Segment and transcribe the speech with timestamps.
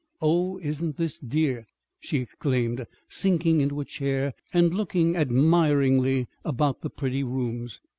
[0.19, 1.67] "Oh, isn't this dear!"
[1.99, 7.79] she exclaimed, sinking into a chair, and looking admiringly about the pretty rooms.